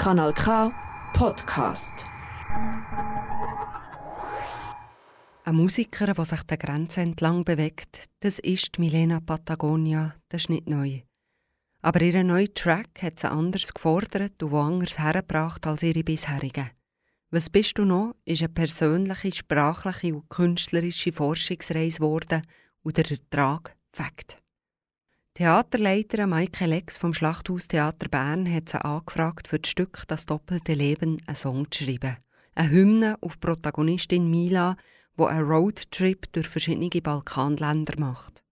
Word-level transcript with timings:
Kanal 0.00 0.32
K 0.32 0.72
Podcast. 1.12 2.06
Ein 5.44 5.54
Musiker, 5.54 6.14
der 6.14 6.24
sich 6.24 6.42
der 6.44 6.56
Grenze 6.56 7.02
entlang 7.02 7.44
bewegt, 7.44 8.08
das 8.20 8.38
ist 8.38 8.78
Milena 8.78 9.20
Patagonia, 9.20 10.14
das 10.30 10.44
ist 10.44 10.48
nicht 10.48 10.70
neu. 10.70 11.02
Aber 11.82 12.00
ihr 12.00 12.24
neuer 12.24 12.48
Track 12.54 13.02
hat 13.02 13.18
sie 13.18 13.30
anders 13.30 13.74
gefordert 13.74 14.42
und 14.42 14.52
woanders 14.52 14.98
hergebracht 14.98 15.66
als 15.66 15.82
ihre 15.82 16.02
bisherigen. 16.02 16.70
«Was 17.30 17.50
bist 17.50 17.76
du 17.76 17.84
noch?» 17.84 18.16
ist 18.24 18.40
eine 18.40 18.48
persönliche, 18.48 19.34
sprachliche 19.34 20.14
und 20.14 20.30
künstlerische 20.30 21.12
Forschungsreise 21.12 21.98
geworden 21.98 22.40
und 22.82 22.96
der 22.96 23.10
Ertrag 23.10 23.76
Fakt. 23.92 24.39
Theaterleiter 25.34 26.26
Maike 26.26 26.66
Lex 26.66 26.98
vom 26.98 27.14
Schlachthaustheater 27.14 28.08
Bern 28.08 28.52
hat 28.52 28.68
sie 28.68 28.84
angefragt, 28.84 29.46
für 29.46 29.60
das 29.60 29.70
Stück 29.70 30.02
«Das 30.08 30.26
doppelte 30.26 30.74
Leben» 30.74 31.22
einen 31.26 31.36
Song 31.36 31.70
zu 31.70 31.84
schreiben. 31.84 32.16
Eine 32.56 32.70
Hymne 32.70 33.16
auf 33.20 33.38
Protagonistin 33.38 34.28
Mila, 34.28 34.76
die 35.16 35.24
einen 35.24 35.48
Roadtrip 35.48 36.32
durch 36.32 36.48
verschiedene 36.48 36.90
Balkanländer 37.00 37.94
macht. 37.98 38.42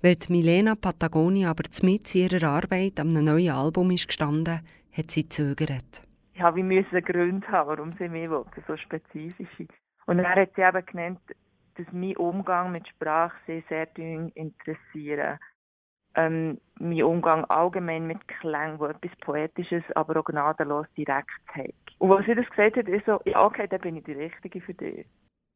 Weil 0.00 0.16
Milena 0.28 0.76
Patagonia 0.76 1.50
aber 1.50 1.64
mit 1.82 2.14
ihrer 2.14 2.48
Arbeit 2.50 3.00
einem 3.00 3.24
neuen 3.24 3.50
Album 3.50 3.90
ist 3.90 4.06
gestanden, 4.06 4.60
hat 4.92 5.10
sie 5.10 5.28
zögert. 5.28 6.02
Ich 6.34 6.40
habe 6.40 6.60
einen 6.60 7.04
Grund 7.04 7.48
haben, 7.48 7.68
warum 7.68 7.92
sie 7.94 8.08
mich 8.08 8.28
so 8.68 8.76
spezifisch. 8.76 9.66
Und 10.06 10.20
er 10.20 10.36
hat 10.36 10.50
sie 10.54 10.62
eben 10.62 10.86
genannt, 10.86 11.20
dass 11.74 11.86
mein 11.92 12.16
Umgang 12.16 12.70
mit 12.72 12.86
Sprache 12.88 13.36
sie 13.46 13.64
sehr 13.68 13.88
interessiert. 13.96 15.40
Ähm, 16.16 16.58
mein 16.78 17.02
Umgang 17.02 17.44
allgemein 17.44 18.06
mit 18.06 18.26
Klang, 18.26 18.78
wo 18.80 18.86
etwas 18.86 19.10
Poetisches, 19.20 19.84
aber 19.94 20.18
auch 20.20 20.24
gnadenlos 20.24 20.86
direkt 20.96 21.28
hat. 21.48 21.74
Und 21.98 22.12
als 22.12 22.26
sie 22.26 22.34
das 22.34 22.48
gesagt 22.48 22.76
hat, 22.76 22.88
ist 22.88 23.06
so, 23.06 23.20
ja 23.24 23.44
okay, 23.44 23.66
dann 23.68 23.80
bin 23.80 23.96
ich 23.96 24.04
die 24.04 24.12
Richtige 24.12 24.60
für 24.60 24.74
dich. 24.74 25.06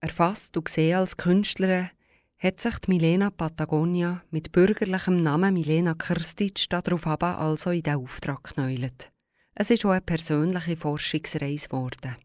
Erfasst 0.01 0.57
und 0.57 0.65
gesehen 0.65 0.97
als 0.97 1.17
Künstlerin 1.17 1.91
hat 2.39 2.61
sich 2.61 2.79
die 2.79 2.91
Milena 2.91 3.31
Patagonia 3.31 4.23
mit 4.31 4.53
bürgerlichem 4.53 5.23
Namen 5.23 5.53
Milena 5.53 5.95
Kirstic 5.95 6.69
darauf 6.71 7.07
aber 7.07 7.39
also 7.39 7.71
in 7.71 7.83
den 7.83 7.97
Auftrag 7.97 8.55
genäuelt. 8.55 9.11
Es 9.55 9.71
ist 9.71 9.85
auch 9.85 9.91
eine 9.91 10.01
persönliche 10.01 10.77
Forschungsreise 10.77 11.69
geworden. 11.69 12.17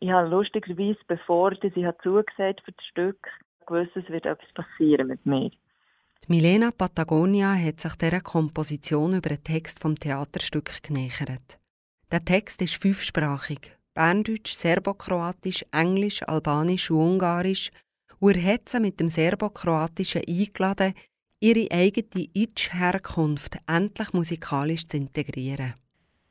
Ich 0.00 0.10
habe 0.10 0.28
lustigerweise, 0.28 0.98
bevor 1.06 1.52
ich 1.52 1.60
zugesagt 1.60 2.62
für 2.64 2.72
das 2.72 2.86
Stück, 2.86 3.28
gewusst, 3.66 3.96
es 3.96 4.08
wird 4.08 4.26
etwas 4.26 4.52
passieren 4.54 5.08
mit 5.08 5.24
mir. 5.24 5.50
Milena 6.28 6.70
Patagonia 6.70 7.54
hat 7.54 7.80
sich 7.80 7.94
dieser 7.96 8.20
Komposition 8.20 9.14
über 9.14 9.30
den 9.30 9.42
Text 9.42 9.80
vom 9.80 9.96
Theaterstück 9.96 10.82
genähert. 10.82 11.58
Der 12.12 12.24
Text 12.24 12.62
ist 12.62 12.76
fünfsprachig 12.76 13.76
Berndeutsch, 13.94 14.52
Serbokroatisch, 14.52 15.64
Englisch, 15.72 16.22
Albanisch 16.22 16.90
und 16.90 16.98
Ungarisch 16.98 17.70
und 18.20 18.36
er 18.36 18.54
hat 18.54 18.68
sie 18.68 18.80
mit 18.80 19.00
dem 19.00 19.08
Serbokroatischen 19.08 20.22
eingeladen, 20.28 20.94
ihre 21.40 21.70
eigene 21.70 22.28
Itch-Herkunft 22.34 23.58
endlich 23.66 24.12
musikalisch 24.12 24.86
zu 24.86 24.98
integrieren. 24.98 25.74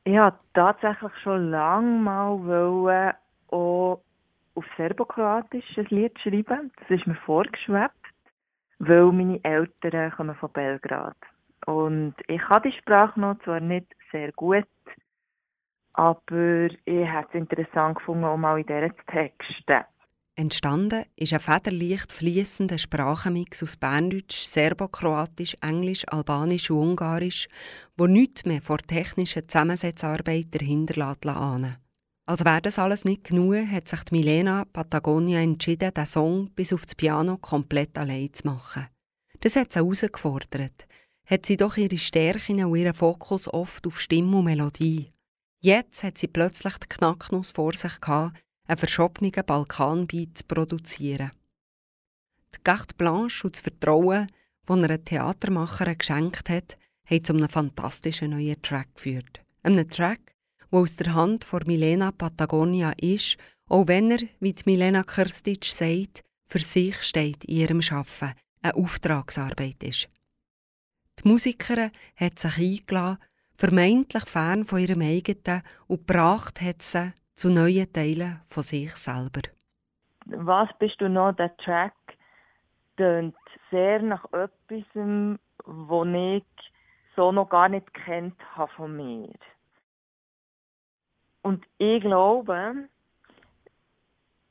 Ich 0.06 0.14
wollte 0.14 0.40
tatsächlich 0.54 1.12
schon 1.24 1.52
lange 1.52 2.00
mal 2.00 3.16
auch 3.48 4.02
auf 4.56 4.66
Serbokroatisch 4.78 5.78
ein 5.78 5.88
Lied 5.90 6.18
schreiben. 6.20 6.72
Das 6.78 6.90
ist 6.90 7.08
mir 7.08 7.16
vorgeschwebt, 7.26 7.99
weil 8.80 9.12
meine 9.12 9.44
Eltern 9.44 10.12
kommen 10.12 10.36
von 10.36 10.52
Belgrad. 10.52 11.18
Und 11.66 12.16
ich 12.28 12.42
kann 12.42 12.64
die 12.64 12.72
Sprache 12.72 13.20
noch 13.20 13.38
zwar 13.44 13.60
nicht 13.60 13.88
sehr 14.12 14.32
gut, 14.32 14.66
aber 15.94 16.68
ich 16.86 17.08
habe 17.08 17.28
es 17.30 17.36
interessant 17.36 17.98
gefunden, 17.98 18.24
auch 18.24 18.38
mal 18.38 18.60
in 18.60 18.66
dieser 18.66 18.96
zu 18.96 19.06
texten. 19.08 19.86
Entstanden 20.36 21.04
ist 21.18 21.34
ein 21.34 21.42
federleicht 21.42 22.14
fließender 22.14 22.78
Sprachenmix 22.78 23.62
aus 23.62 23.76
Berndeutsch, 23.76 24.46
Serbokroatisch, 24.46 25.58
Englisch, 25.62 26.06
Albanisch 26.08 26.72
und 26.72 26.80
Ungarisch, 26.80 27.50
wo 27.98 28.08
nichts 28.08 28.46
mehr 28.46 28.62
vor 28.62 28.78
technischer 28.78 29.44
Zusammensetzarbeit 29.46 30.46
dahinter 30.56 31.14
ahnen 31.26 31.76
Als 32.30 32.46
wäre 32.46 32.62
das 32.62 32.78
alles 32.78 33.06
nicht 33.06 33.24
genug, 33.24 33.56
hat 33.56 33.88
sich 33.88 34.04
die 34.04 34.14
Milena 34.14 34.64
Patagonia 34.66 35.40
entschieden, 35.42 35.92
den 35.92 36.06
Song 36.06 36.52
bis 36.52 36.72
auf 36.72 36.86
das 36.86 36.94
Piano 36.94 37.38
komplett 37.38 37.98
allein 37.98 38.32
zu 38.32 38.46
machen. 38.46 38.86
Das 39.40 39.56
hat 39.56 39.74
sie 39.74 39.80
herausgefordert. 39.80 40.86
Hat 41.26 41.48
sie 41.48 41.58
doch 41.58 41.76
ihre 41.76 41.98
Stärken 41.98 42.64
und 42.64 42.76
ihren 42.76 42.94
Fokus 42.94 43.52
oft 43.52 43.88
auf 43.88 44.00
Stimme 44.00 44.38
und 44.38 44.44
Melodie. 44.44 45.12
Jetzt 45.62 46.04
hat 46.04 46.20
sie 46.20 46.28
plötzlich 46.28 46.78
die 46.78 46.88
Knacknuss 46.88 47.50
vor 47.50 47.74
sich 47.74 48.00
gehabt, 48.00 48.38
einen 48.68 48.78
verschobenen 48.78 49.32
Balkanbeat 49.32 50.38
zu 50.38 50.44
produzieren. 50.44 51.32
Die 52.54 52.62
Carte 52.64 52.94
Blanche 52.94 53.48
und 53.48 53.56
das 53.56 53.62
Vertrauen, 53.62 54.28
das 54.68 54.78
er 54.78 54.84
einem 54.84 55.04
Theatermacher 55.04 55.96
geschenkt 55.96 56.48
hat, 56.50 56.78
haben 57.06 57.24
zu 57.24 57.34
einem 57.34 57.50
fantastischen 57.50 58.30
neuen 58.30 58.62
Track 58.62 58.94
geführt. 58.94 59.42
Einem 59.64 59.90
Track, 59.90 60.36
der 60.72 60.80
aus 60.80 60.96
der 60.96 61.14
Hand 61.14 61.44
von 61.44 61.64
Milena 61.66 62.12
Patagonia 62.12 62.94
ist, 62.98 63.38
auch 63.68 63.88
wenn 63.88 64.12
er, 64.12 64.20
wie 64.40 64.56
Milena 64.66 65.04
Kirstic 65.04 65.66
sagt, 65.66 66.24
für 66.48 66.60
sich 66.60 67.02
steht 67.04 67.46
in 67.46 67.56
ihrem 67.58 67.82
Arbeiten, 67.92 68.36
eine 68.62 68.76
Auftragsarbeit 68.76 69.84
ist. 69.84 70.10
Die 71.20 71.28
Musikerin 71.28 71.92
hat 72.16 72.40
sich 72.40 72.58
eingeladen, 72.58 73.20
vermeintlich 73.56 74.26
fern 74.26 74.66
von 74.66 74.80
ihrem 74.80 75.02
eigenen, 75.02 75.64
und 75.88 76.08
gebracht 76.08 76.62
hat 76.62 76.82
sie 76.82 77.14
zu 77.36 77.50
neuen 77.50 77.92
Teilen 77.92 78.42
von 78.46 78.64
sich 78.64 78.92
selber. 78.94 79.42
Was 80.26 80.70
bist 80.80 81.00
du 81.00 81.10
noch? 81.10 81.34
Der 81.34 81.56
Track 81.58 81.94
tönt 82.98 83.36
sehr 83.72 84.02
nach 84.02 84.26
etwas, 84.34 84.86
was 85.66 86.08
ich 86.08 86.44
so 87.16 87.32
noch 87.32 87.50
gar 87.50 87.70
nicht 87.70 87.94
kennt 87.94 88.40
habe 88.56 88.72
von 88.74 88.96
mir. 88.96 89.34
Und 91.42 91.66
ich 91.78 92.02
glaube, 92.02 92.90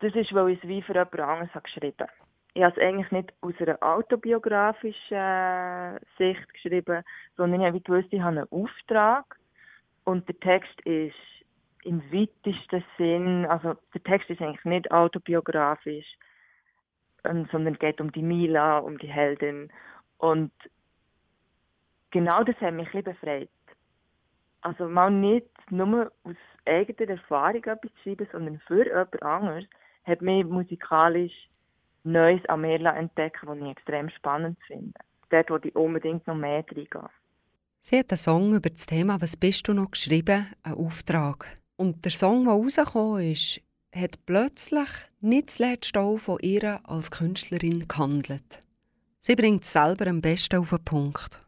das 0.01 0.15
ist, 0.15 0.33
weil 0.33 0.51
ich 0.51 0.63
es 0.63 0.69
wie 0.69 0.81
für 0.83 0.95
jemand 0.95 1.21
anderes 1.21 1.53
habe 1.55 1.65
geschrieben 1.65 1.97
habe. 2.01 2.13
Ich 2.55 2.63
habe 2.63 2.75
es 2.75 2.83
eigentlich 2.83 3.11
nicht 3.13 3.33
aus 3.41 3.53
einer 3.59 3.83
autobiografischen 3.83 5.99
Sicht 6.17 6.55
geschrieben, 6.55 7.05
sondern 7.37 7.61
ich 7.61 7.67
habe 7.67 7.81
gewusst, 7.81 8.09
ich 8.11 8.21
habe 8.21 8.41
einen 8.41 8.51
Auftrag 8.51 9.37
und 10.05 10.27
der 10.29 10.41
Text 10.41 10.81
ist 10.83 11.15
im 11.85 12.03
weitesten 12.13 12.85
Sinn, 12.97 13.47
also 13.47 13.75
der 13.95 14.03
Text 14.03 14.29
ist 14.31 14.41
eigentlich 14.41 14.65
nicht 14.65 14.91
autobiografisch, 14.91 16.07
ähm, 17.25 17.47
sondern 17.53 17.79
geht 17.79 18.01
um 18.01 18.11
die 18.13 18.23
Mila, 18.23 18.79
um 18.79 18.99
die 18.99 19.07
Heldin. 19.07 19.71
Und 20.19 20.51
genau 22.11 22.43
das 22.45 22.61
hat 22.61 22.75
mich 22.75 22.93
ein 22.93 23.05
befreit. 23.05 23.49
Also 24.69 24.87
mal 24.87 25.11
nicht 25.11 25.49
nur 25.71 26.13
aus 26.25 26.37
eigener 26.67 27.13
Erfahrung 27.13 27.65
etwas 27.65 27.91
schreiben, 28.03 28.29
sondern 28.31 28.61
für 28.67 28.85
jemand 28.85 29.23
anderes 29.23 29.65
hat 30.05 30.21
mich 30.21 30.45
musikalisch 30.45 31.33
Neues 32.05 32.45
an 32.51 32.61
mir 32.61 32.79
entdecken, 32.79 33.49
was 33.49 33.57
ich 33.57 33.65
extrem 33.65 34.11
spannend 34.11 34.59
finde. 34.67 34.93
Dort, 35.31 35.49
wo 35.49 35.57
ich 35.57 35.75
unbedingt 35.75 36.27
noch 36.27 36.35
mehr 36.35 36.59
reingehe. 36.59 37.09
Sie 37.81 37.99
hat 37.99 38.11
einen 38.11 38.19
Song 38.19 38.55
über 38.55 38.69
das 38.69 38.85
Thema 38.85 39.19
«Was 39.23 39.39
bist 39.39 39.67
du 39.69 39.73
noch?» 39.73 39.91
geschrieben, 39.91 40.47
einen 40.63 40.75
Auftrag. 40.75 41.47
Und 41.77 42.05
der 42.05 42.13
Song, 42.13 42.45
der 42.45 42.53
rausgekommen 42.53 43.23
ist, 43.23 43.63
hat 43.95 44.27
plötzlich 44.27 44.89
nicht 45.23 45.49
zuletzt 45.49 45.97
auch 45.97 46.19
von 46.19 46.41
ihr 46.43 46.79
als 46.85 47.11
Künstlerin 47.11 47.89
gehandelt. 47.89 48.63
Sie 49.19 49.35
bringt 49.35 49.65
es 49.65 49.73
selber 49.73 50.09
am 50.09 50.21
besten 50.21 50.59
auf 50.59 50.69
den 50.69 50.85
Punkt. 50.85 51.41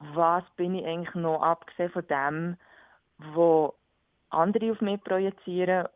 Was 0.00 0.44
bin 0.56 0.74
ich 0.74 0.84
eigentlich 0.84 1.14
noch, 1.14 1.42
abgesehen 1.42 1.90
von 1.90 2.06
dem, 2.08 2.56
wo 3.34 3.74
andere 4.30 4.72
auf 4.72 4.80
mich 4.80 5.02
projizieren 5.04 5.86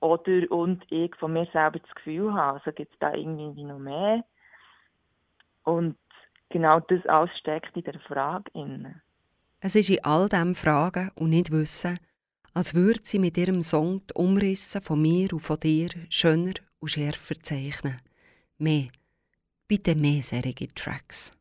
oder 0.00 0.50
und 0.50 0.84
ich 0.90 1.14
von 1.16 1.32
mir 1.32 1.46
selber 1.52 1.78
das 1.78 1.94
Gefühl 1.94 2.32
habe, 2.34 2.58
also 2.58 2.72
gibt 2.72 2.92
es 2.92 2.98
da 2.98 3.14
irgendwie 3.14 3.64
noch 3.64 3.78
mehr? 3.78 4.24
Und 5.64 5.96
genau 6.50 6.80
das 6.80 7.04
alles 7.06 7.36
steckt 7.38 7.76
in 7.76 7.84
der 7.84 7.98
Frage. 8.00 8.50
Es 9.60 9.74
ist 9.74 9.90
in 9.90 10.04
all 10.04 10.28
diesen 10.28 10.54
Fragen 10.54 11.10
und 11.14 11.30
nicht 11.30 11.50
Wissen, 11.50 11.98
als 12.52 12.74
würde 12.74 13.00
sie 13.02 13.18
mit 13.18 13.36
ihrem 13.36 13.62
Song 13.62 14.06
die 14.06 14.14
Umrisse 14.14 14.80
von 14.80 15.00
mir 15.00 15.32
und 15.32 15.40
von 15.40 15.58
dir 15.58 15.88
schöner 16.10 16.54
und 16.78 16.88
schärfer 16.88 17.34
zeichnen. 17.42 18.00
Mehr, 18.58 18.88
bitte 19.68 19.94
mehr 19.94 20.22
solche 20.22 20.68
Tracks. 20.74 21.32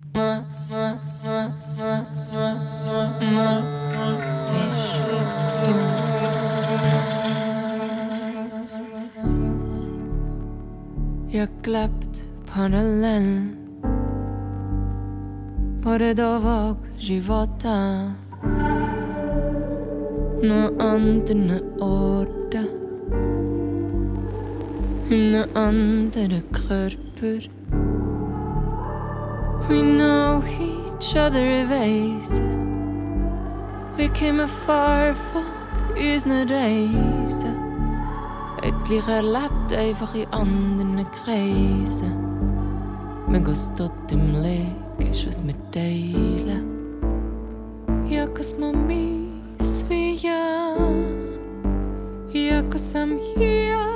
Jag 11.32 11.50
klept 11.64 12.26
parallell 12.54 13.56
Parę 15.84 16.16
dowok 16.16 16.78
żywota 16.98 18.16
anderen 20.80 21.62
Orten. 21.80 22.68
In 25.10 25.36
einem 25.36 25.58
anderen 25.58 26.44
Körper. 26.52 27.55
We 29.68 29.82
know 29.82 30.44
each 30.46 31.16
other 31.16 31.44
erasers. 31.44 32.76
We 33.98 34.10
came 34.10 34.40
afar 34.40 35.16
van 35.34 35.44
unsere 35.96 36.46
Reise. 36.48 37.54
Plötzlich 38.86 39.08
erlebt 39.08 39.74
einfach 39.74 40.14
in 40.14 40.32
anderen 40.32 41.06
Kreisen. 41.12 42.14
Man 43.28 43.44
geht 43.44 43.76
tot 43.76 43.92
im 44.12 44.42
Leben, 44.42 45.12
ist 45.12 45.26
was 45.26 45.44
wir 45.44 45.56
teilen. 45.72 46.66
Ja, 48.08 48.28
cause 48.28 48.56
man 48.60 48.86
miss 48.86 49.84
wie 49.90 50.14
ja. 50.16 50.76
Ja, 52.30 52.62
cause 52.62 52.96
I'm 52.96 53.18
here. 53.36 53.95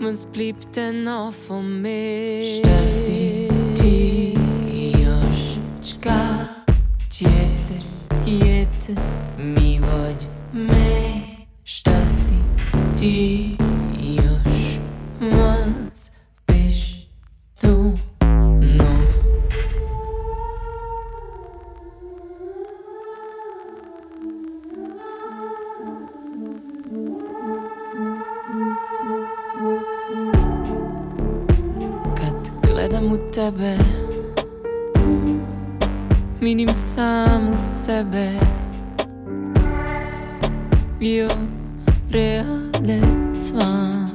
Was 0.00 0.26
bleibt 0.26 0.76
denn 0.76 1.04
noch 1.04 1.32
von 1.32 1.82
mir? 1.82 2.42
Stasi, 2.42 3.48
ti, 3.74 4.34
joshka, 4.92 6.48
jeter, 7.10 7.82
jeter, 8.24 8.94
mi 9.36 9.80
voglio 9.80 10.28
me, 10.52 11.46
stasi. 11.64 12.38
Dios, 12.96 13.58
was 13.58 13.67
U 32.98 33.16
tebe 33.30 33.78
Vidim 36.40 36.68
samu 36.68 37.56
sebe 37.56 38.32
Jo 41.00 41.28
reale 42.12 43.00
Zwar. 43.36 44.08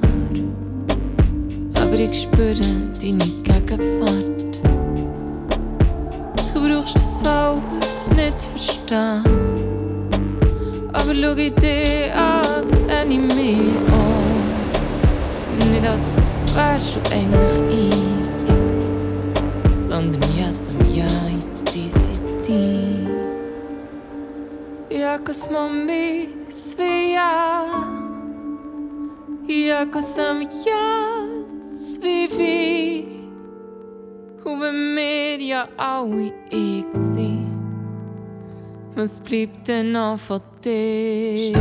Aber 1.81 1.99
ich 1.99 2.23
spüre 2.23 2.59
deine 3.01 3.25
Gegenwart. 3.43 4.61
Du 6.53 6.59
brauchst 6.67 6.95
das 6.95 7.25
alles 7.25 8.09
nicht 8.15 8.41
zu 8.41 8.49
verstehen. 8.49 9.23
Aber 10.91 11.15
schau 11.15 11.35
ich 11.37 11.55
dir 11.55 12.13
an, 12.15 12.67
sehe 12.69 13.05
ich 13.09 13.19
mich 13.19 13.59
an. 13.91 14.23
Nicht 15.71 15.87
als 15.87 16.07
wärst 16.55 16.95
du 16.95 16.99
eigentlich 17.15 17.55
ich, 17.87 17.92
sondern 19.93 20.21
ja, 20.39 20.51
som 20.51 20.95
ja 20.95 21.05
in 21.29 21.43
diese 21.73 22.13
Zeit. 22.41 23.03
Jako 24.89 25.33
smo 25.33 25.69
mi 25.69 26.29
svi 26.49 27.11
ja 27.11 27.65
Jako 29.47 30.01
sam 30.01 30.41
ja 30.41 31.27
svi 31.63 32.27
vi 32.37 33.05
Hoe 34.43 34.71
meer 34.71 35.41
ja 35.41 35.67
alle 35.77 36.31
ik 36.49 36.87
zie 36.93 37.43
Was 38.95 39.19
bleibt 39.19 39.67
denn 39.67 39.91
noch 39.91 40.19
von 40.19 40.41
dir? 40.63 41.53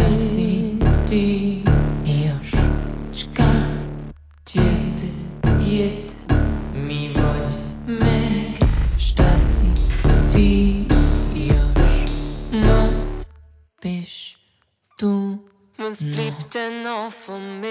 Bleibt 16.62 16.74
denn 16.74 16.82
noch 16.82 17.12
von 17.12 17.60
mir? 17.60 17.68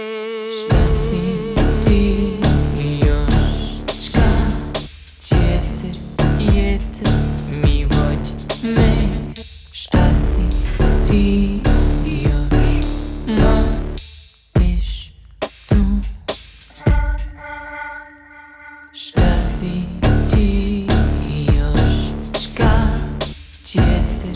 Stasi, 0.66 1.54
die 1.86 2.40
Josh, 3.00 3.84
Čka, 3.88 4.30
Tjeter, 5.24 5.96
Jeter 6.40 7.12
Mi 7.62 7.86
voglio 7.86 8.36
meg 8.76 9.36
Stasi, 9.74 10.48
die 11.10 11.62
Josh, 12.06 12.86
Was 13.28 13.96
bist 14.54 15.12
du? 15.70 16.02
Stasi, 18.94 19.86
die 20.34 20.88
Joshka, 21.48 22.74
Tjeter, 23.64 24.36